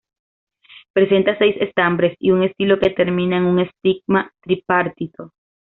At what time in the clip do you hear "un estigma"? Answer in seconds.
3.43-4.33